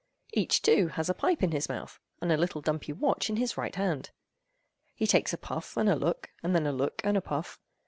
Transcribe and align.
Each, 0.33 0.63
too, 0.63 0.87
has 0.87 1.11
a 1.11 1.13
pipe 1.13 1.43
in 1.43 1.51
his 1.51 1.69
mouth, 1.69 1.99
and 2.23 2.31
a 2.31 2.35
little 2.35 2.59
dumpy 2.59 2.91
watch 2.91 3.29
in 3.29 3.35
his 3.37 3.55
right 3.55 3.75
hand. 3.75 4.09
He 4.95 5.05
takes 5.05 5.31
a 5.31 5.37
puff 5.37 5.77
and 5.77 5.87
a 5.87 5.95
look, 5.95 6.31
and 6.41 6.55
then 6.55 6.65
a 6.65 6.71
look 6.73 7.01
and 7.03 7.15
a 7.15 7.21
puff. 7.21 7.59